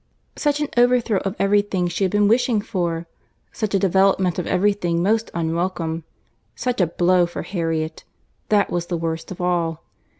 —Such 0.35 0.59
an 0.59 0.67
overthrow 0.77 1.19
of 1.19 1.35
every 1.37 1.61
thing 1.61 1.87
she 1.87 2.03
had 2.03 2.09
been 2.09 2.27
wishing 2.27 2.59
for!—Such 2.59 3.75
a 3.75 3.77
development 3.77 4.39
of 4.39 4.47
every 4.47 4.73
thing 4.73 5.03
most 5.03 5.29
unwelcome!—Such 5.35 6.81
a 6.81 6.87
blow 6.87 7.27
for 7.27 7.43
Harriet!—that 7.43 8.71
was 8.71 8.87
the 8.87 8.97
worst 8.97 9.29
of 9.29 9.39
all. 9.39 9.83